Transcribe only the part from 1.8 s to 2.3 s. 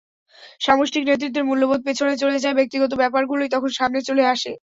পেছনে